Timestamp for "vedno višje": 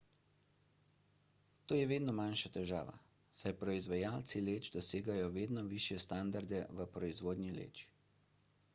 5.39-6.01